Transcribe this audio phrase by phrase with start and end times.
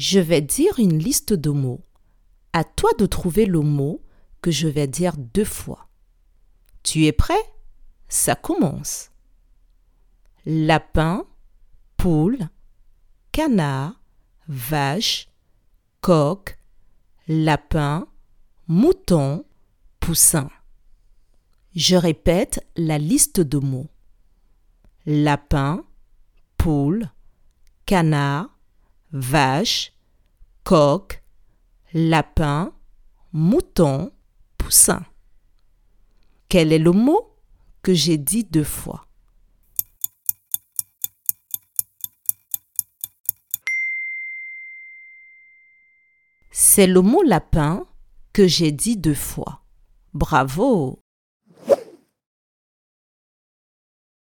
[0.00, 1.84] Je vais dire une liste de mots.
[2.54, 4.02] À toi de trouver le mot
[4.40, 5.90] que je vais dire deux fois.
[6.82, 7.42] Tu es prêt?
[8.08, 9.10] Ça commence.
[10.46, 11.26] Lapin,
[11.98, 12.48] poule,
[13.30, 14.00] canard,
[14.48, 15.28] vache,
[16.00, 16.56] coq,
[17.28, 18.06] lapin,
[18.68, 19.44] mouton,
[20.00, 20.48] poussin.
[21.74, 23.90] Je répète la liste de mots.
[25.04, 25.84] Lapin,
[26.56, 27.10] poule,
[27.84, 28.48] canard,
[29.12, 29.92] vache,
[30.64, 31.22] coq,
[31.92, 32.72] lapin,
[33.32, 34.12] mouton,
[34.58, 35.04] poussin.
[36.48, 37.36] Quel est le mot
[37.82, 39.06] que j'ai dit deux fois?
[46.50, 47.86] C'est le mot lapin
[48.32, 49.62] que j'ai dit deux fois.
[50.12, 50.99] Bravo